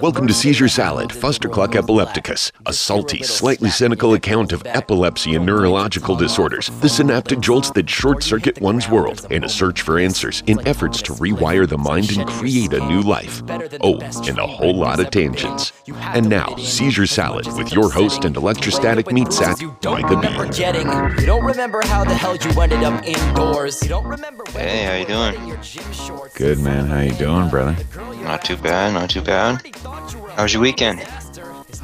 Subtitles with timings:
[0.00, 6.14] Welcome to Seizure Salad, Fustercluck epilepticus, a salty, slightly cynical account of epilepsy and neurological
[6.14, 10.64] disorders, the synaptic jolts that short circuit one's world, and a search for answers in
[10.68, 13.42] efforts to rewire the mind and create a new life.
[13.80, 15.72] Oh, and a whole lot of tangents.
[15.88, 20.28] And now, Seizure Salad with your host and electrostatic meat sack, Micah B.
[21.20, 23.82] You don't remember how the hell you ended up indoors.
[23.82, 25.58] You don't remember Hey, how you doing?
[26.34, 27.76] Good man, how you doing, brother?
[28.22, 29.60] Not too bad, not too bad.
[29.92, 31.04] How was your weekend?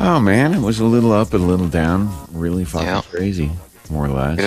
[0.01, 2.13] Oh man, it was a little up, and a little down.
[2.33, 3.03] Really fucking Yeah.
[3.03, 3.51] crazy,
[3.91, 4.39] more or less.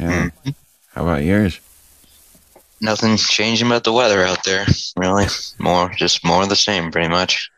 [0.00, 0.30] Yeah.
[0.44, 0.52] Yeah.
[0.94, 1.60] How about yours?
[2.80, 4.66] Nothing's changing about the weather out there,
[4.96, 5.26] really.
[5.58, 7.50] More, just more of the same, pretty much.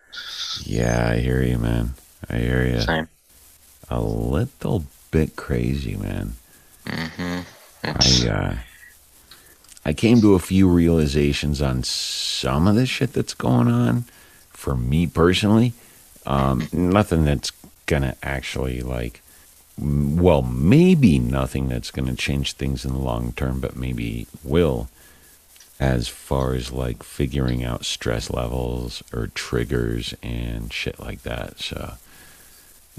[0.64, 1.94] Yeah, I hear you, man.
[2.28, 2.80] I hear you.
[2.80, 3.08] Same.
[3.88, 6.34] A little bit crazy, man.
[6.86, 7.40] Mm-hmm.
[7.84, 8.56] It's, I uh,
[9.86, 14.04] I came to a few realizations on some of the shit that's going on.
[14.54, 15.74] For me personally,
[16.26, 17.52] um, nothing that's
[17.86, 19.20] gonna actually like.
[19.78, 24.88] Well, maybe nothing that's gonna change things in the long term, but maybe will.
[25.80, 31.94] As far as like figuring out stress levels or triggers and shit like that, so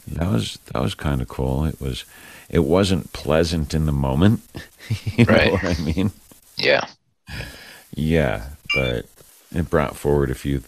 [0.07, 1.65] that was that was kind of cool.
[1.65, 2.05] It was,
[2.49, 4.41] it wasn't pleasant in the moment.
[5.05, 5.45] you Right.
[5.45, 6.11] know what I mean?
[6.57, 6.87] yeah.
[7.93, 9.05] Yeah, but
[9.53, 10.63] it brought forward a few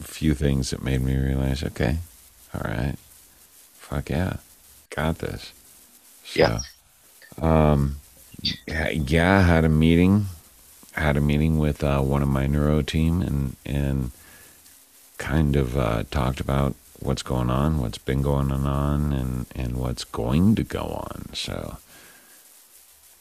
[0.00, 1.98] few things that made me realize, okay,
[2.54, 2.96] all right,
[3.74, 4.36] fuck yeah,
[4.94, 5.52] got this.
[6.24, 6.60] So, Yeah.
[7.40, 7.96] Um,
[8.66, 10.26] yeah, had a meeting,
[10.92, 14.10] had a meeting with uh, one of my neuro team, and and
[15.18, 20.04] kind of uh, talked about what's going on, what's been going on, and and what's
[20.04, 21.32] going to go on.
[21.34, 21.78] So,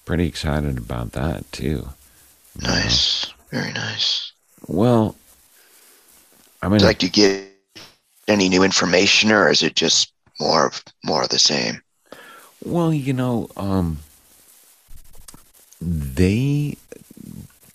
[0.05, 1.89] pretty excited about that too.
[2.59, 3.31] Nice.
[3.49, 4.31] Very nice.
[4.67, 5.15] Well,
[6.61, 7.49] I mean, like to get
[8.27, 11.81] any new information or is it just more of more of the same
[12.63, 13.99] well, you know, um,
[15.81, 16.77] they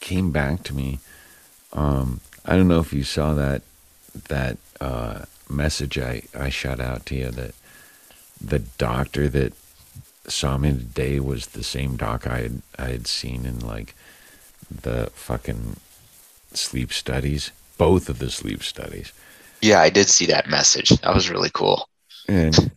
[0.01, 1.01] came back to me.
[1.73, 3.63] Um, I don't know if you saw that
[4.29, 7.55] that uh, message I I shot out to you that
[8.41, 9.55] the doctor that
[10.29, 13.95] saw me today was the same doc I had I had seen in like
[14.71, 15.77] the fucking
[16.53, 19.13] sleep studies, both of the sleep studies.
[19.63, 20.91] Yeah, I did see that message.
[21.01, 21.89] That was really cool.
[22.29, 22.71] And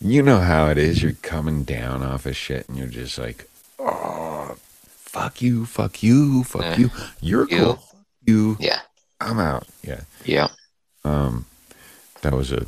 [0.00, 1.02] you know how it is.
[1.02, 4.56] You're coming down off of shit and you're just like, oh,
[4.86, 6.90] fuck you, fuck you, fuck you.
[7.20, 7.58] You're You.
[7.58, 7.74] cool.
[7.74, 7.94] Fuck
[8.26, 8.56] you.
[8.60, 8.80] Yeah.
[9.20, 9.66] I'm out.
[9.82, 10.00] Yeah.
[10.24, 10.48] Yeah.
[11.04, 11.46] Um,
[12.22, 12.66] that was a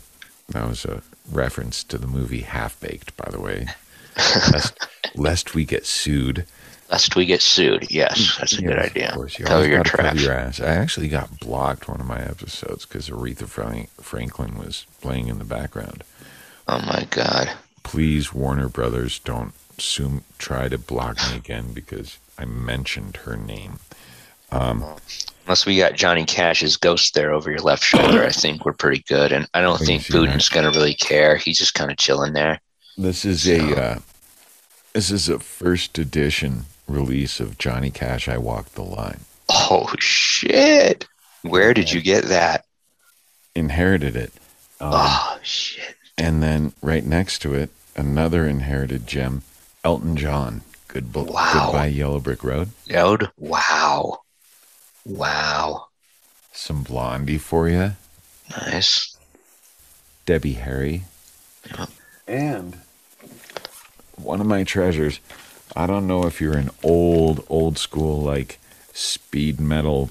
[0.50, 3.66] that was a reference to the movie Half Baked, by the way.
[4.16, 6.46] lest, lest we get sued.
[6.90, 7.90] Lest we get sued.
[7.90, 9.08] Yes, that's a good idea.
[9.08, 10.22] Of course, you Cover your gotta cover tracks.
[10.22, 10.60] your ass.
[10.60, 13.48] I actually got blocked one of my episodes because Aretha
[14.00, 16.04] Franklin was playing in the background.
[16.68, 17.50] Oh my god.
[17.82, 23.78] please warner brothers don't soon try to block me again because i mentioned her name
[24.50, 24.84] um
[25.44, 29.04] Unless we got Johnny Cash's ghost there over your left shoulder, I think we're pretty
[29.06, 29.30] good.
[29.30, 30.02] And I don't think?
[30.02, 31.36] Putin's going to really care.
[31.36, 32.60] He's just kind of chilling there.
[32.96, 33.98] this is a uh
[34.92, 41.06] this is a first edition release of johnny cash i walked the line Oh shit!
[41.42, 42.64] Where did you get that?
[43.54, 44.32] inherited it
[44.80, 45.94] um, Oh shit!
[46.18, 49.42] and then right next to it another inherited gem
[49.84, 51.52] elton john Good Wow.
[51.52, 53.30] goodbye yellow brick road Node?
[53.38, 54.18] Wow!
[55.04, 55.86] Wow!
[56.52, 57.92] some blondie for you
[58.50, 59.16] Nice.
[60.24, 61.02] Debbie Harry.
[61.70, 61.86] Yeah.
[62.28, 62.78] And
[64.16, 65.18] one of my treasures.
[65.76, 68.58] I don't know if you're an old, old school, like
[68.92, 70.08] speed metal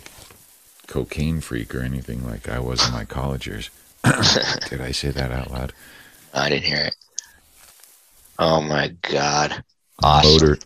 [0.87, 3.69] cocaine freak or anything like I was in my college years.
[4.69, 5.73] Did I say that out loud?
[6.33, 6.95] I didn't hear it.
[8.37, 9.63] Oh my god!
[10.03, 10.31] Awesome.
[10.31, 10.57] Motor,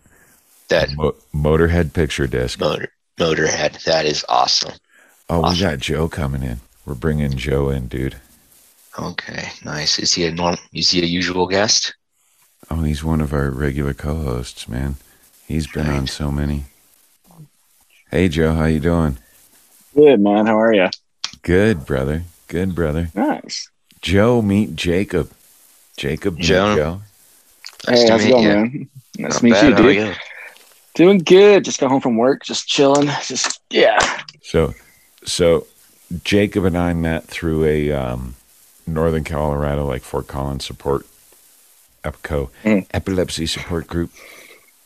[0.69, 2.59] That mo- Motorhead picture disc.
[2.59, 3.83] motor Motorhead.
[3.85, 4.73] That is awesome.
[5.29, 6.59] Oh, we got Joe coming in.
[6.85, 8.15] We're bringing Joe in, dude.
[8.97, 9.99] Okay, nice.
[9.99, 10.57] Is he a norm?
[10.73, 11.93] Is he a usual guest?
[12.69, 14.95] Oh, he's one of our regular co-hosts, man.
[15.47, 16.65] He's been on so many.
[18.11, 19.17] Hey, Joe, how you doing?
[19.95, 20.89] Good man, how are you?
[21.41, 22.23] Good, brother.
[22.47, 23.09] Good, brother.
[23.15, 23.69] Nice.
[24.01, 25.31] Joe, meet Jacob.
[25.97, 26.75] Jacob, meet Joe.
[26.75, 27.01] Joe.
[27.87, 28.49] Nice hey, to how's it meet going, you.
[28.49, 28.89] man?
[29.17, 29.63] Nice Not to meet bad.
[29.69, 30.07] you, How are dude.
[30.07, 30.13] you?
[30.95, 31.63] Doing good.
[31.65, 33.07] Just got home from work, just chilling.
[33.25, 33.97] Just yeah.
[34.41, 34.73] So,
[35.23, 35.65] so
[36.23, 38.35] Jacob and I met through a um,
[38.87, 41.05] Northern Colorado, like Fort Collins support,
[42.03, 42.85] EPCO, Mm.
[42.91, 44.11] epilepsy support group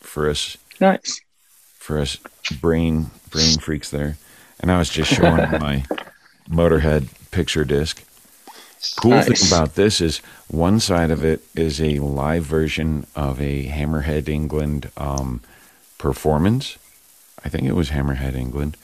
[0.01, 1.21] for us, Nice.
[1.79, 2.17] for us
[2.61, 4.17] brain brain freaks there.
[4.59, 5.83] And I was just showing my
[6.49, 8.03] Motorhead picture disc,
[8.97, 9.27] Cool Nice.
[9.27, 10.17] thing about this is
[10.49, 15.41] one side of it is a live version of a Hammerhead England um,
[15.97, 16.77] performance.
[17.45, 18.75] I think it was Hammerhead England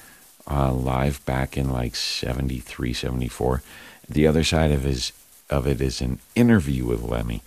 [0.49, 3.61] uh, live back in like 73, 74.
[4.07, 5.11] The other side of his
[5.49, 7.41] of it is an interview with Lemmy,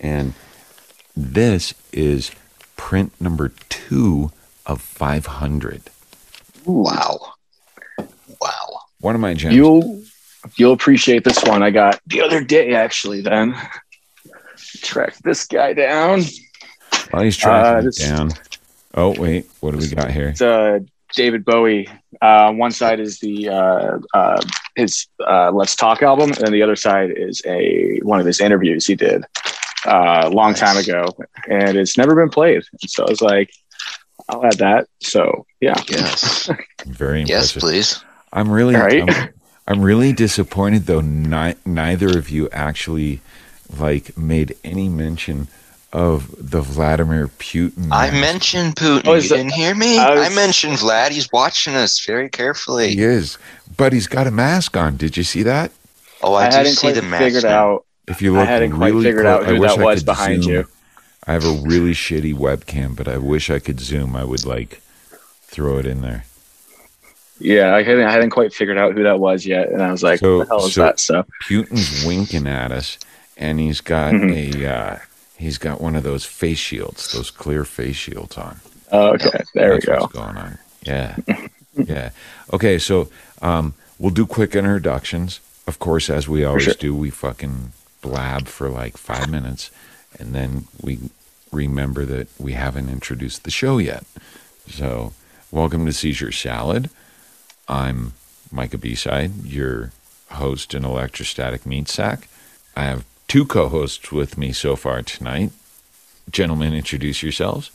[0.00, 0.34] and
[1.16, 2.30] this is
[2.76, 4.30] print number two
[4.66, 5.82] of 500.
[6.64, 7.32] Wow.
[8.40, 8.80] Wow.
[9.00, 9.54] One of my gems.
[9.54, 10.02] You'll
[10.56, 13.20] you'll appreciate this one I got the other day actually.
[13.20, 13.54] Then
[14.82, 16.22] track this guy down.
[17.10, 18.30] While he's tracking Uh, this- down.
[18.94, 20.28] Oh wait, what do we got here?
[20.28, 20.78] It's uh,
[21.14, 21.86] David Bowie.
[22.22, 24.40] Uh, one side is the uh, uh,
[24.74, 28.86] his uh, Let's Talk album, and the other side is a one of his interviews
[28.86, 29.24] he did
[29.86, 31.06] uh, a long time ago,
[31.48, 32.62] and it's never been played.
[32.86, 33.50] So I was like,
[34.28, 34.88] I'll add that.
[35.00, 36.50] So yeah, Yes.
[36.86, 38.02] Very yes, please.
[38.32, 39.08] I'm really, All right.
[39.08, 39.28] I'm,
[39.68, 41.00] I'm really disappointed though.
[41.00, 43.20] Ni- neither of you actually
[43.78, 45.48] like made any mention
[45.92, 47.88] of the Vladimir Putin.
[47.90, 48.20] I match.
[48.20, 49.02] mentioned Putin.
[49.06, 49.98] Oh, you that- didn't hear me?
[49.98, 51.10] I I, mentioned Vlad.
[51.10, 52.90] He's watching us very carefully.
[52.94, 53.38] He is,
[53.76, 54.96] but he's got a mask on.
[54.96, 55.70] Did you see that?
[56.22, 57.22] Oh, I, I, do hadn't see quite the mask.
[57.24, 57.74] figured now.
[57.74, 57.86] out.
[58.08, 60.02] If you I look, hadn't quite really figured clo- out I who that I was
[60.04, 60.52] behind zoom.
[60.52, 60.68] you.
[61.26, 64.14] I have a really shitty webcam, but I wish I could zoom.
[64.14, 64.80] I would like
[65.42, 66.24] throw it in there.
[67.38, 70.02] Yeah, I hadn't, I hadn't quite figured out who that was yet, and I was
[70.02, 72.96] like, So- "What the hell is so- that?" So Putin's winking at us,
[73.36, 74.62] and he's got Mhm.
[74.62, 74.98] a uh,
[75.36, 78.60] he's got one of those face shields, those clear face shields on.
[78.92, 79.98] oh, okay, there we go.
[80.00, 80.58] what's going on.
[80.82, 81.16] Yeah,
[81.74, 82.10] yeah.
[82.52, 83.08] Okay, so
[83.42, 85.40] um, we'll do quick introductions.
[85.66, 86.74] Of course, as we always sure.
[86.78, 89.70] do, we fucking blab for like five minutes,
[90.18, 90.98] and then we
[91.52, 94.04] remember that we haven't introduced the show yet.
[94.68, 95.12] So,
[95.50, 96.90] welcome to Seizure Salad.
[97.68, 98.12] I'm
[98.52, 99.92] Micah B-side, your
[100.30, 102.28] host and electrostatic meat sack.
[102.76, 105.50] I have two co-hosts with me so far tonight.
[106.30, 107.70] Gentlemen, introduce yourselves.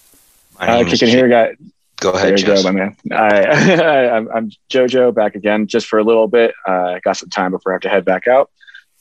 [0.60, 1.56] My Uh, name is kicking here, guy.
[2.00, 2.64] Go There ahead, you go, Jess.
[2.64, 2.96] my man.
[3.12, 6.54] I, I'm, I'm JoJo back again just for a little bit.
[6.68, 8.50] Uh, I got some time before I have to head back out.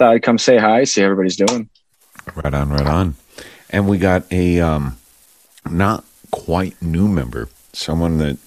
[0.01, 1.69] Thought I'd come say hi, see how everybody's doing.
[2.35, 3.17] Right on, right on.
[3.69, 4.97] And we got a um,
[5.71, 8.39] not quite new member, someone that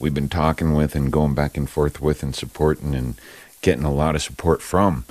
[0.00, 3.14] we've been talking with and going back and forth with and supporting and
[3.62, 5.04] getting a lot of support from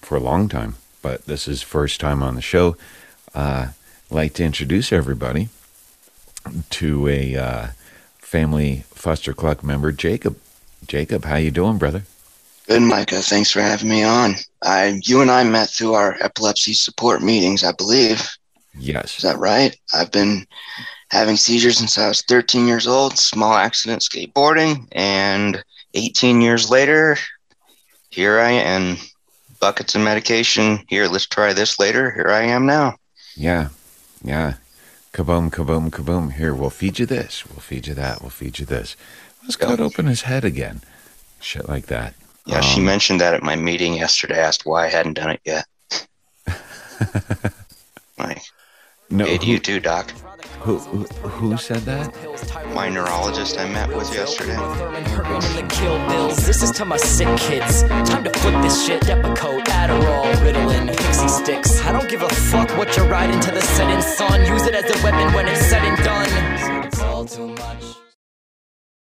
[0.00, 0.76] for a long time.
[1.02, 2.76] But this is first time on the show.
[3.34, 3.70] Uh,
[4.10, 5.48] like to introduce everybody
[6.70, 7.66] to a uh,
[8.18, 10.36] family Fustercluck member, Jacob.
[10.86, 12.04] Jacob, how you doing, brother?
[12.66, 13.20] Good, Micah.
[13.20, 14.34] Thanks for having me on.
[14.62, 18.30] I, you and I met through our epilepsy support meetings, I believe.
[18.78, 19.16] Yes.
[19.16, 19.76] Is that right?
[19.92, 20.46] I've been
[21.10, 25.62] having seizures since I was 13 years old, small accident skateboarding, and
[25.94, 27.16] 18 years later,
[28.10, 28.96] here I am.
[29.60, 30.84] Buckets of medication.
[30.88, 32.10] Here, let's try this later.
[32.10, 32.96] Here I am now.
[33.36, 33.68] Yeah,
[34.24, 34.54] yeah.
[35.12, 36.32] Kaboom, kaboom, kaboom.
[36.32, 37.46] Here, we'll feed you this.
[37.46, 38.22] We'll feed you that.
[38.22, 38.96] We'll feed you this.
[39.42, 40.80] Let's cut open his head again.
[41.40, 42.14] Shit like that.
[42.46, 44.38] Yeah, she Um, mentioned that at my meeting yesterday.
[44.40, 45.66] Asked why I hadn't done it yet.
[48.18, 48.40] like,
[49.10, 50.10] No, hey, to who, you too, Doc.
[50.60, 52.12] who, who, who said that?
[52.74, 54.56] My neurologist I met with yesterday.
[56.46, 57.82] This is to my sick kids.
[58.10, 59.02] Time to flip this shit.
[59.02, 61.80] Depakote, Adderall, Ritalin, Pixie sticks.
[61.82, 64.44] I don't give a fuck what you're riding to the setting sun.
[64.46, 66.28] Use it as a weapon when it's said and done.